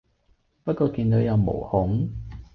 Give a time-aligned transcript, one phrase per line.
[0.63, 2.09] 不過見到有毛孔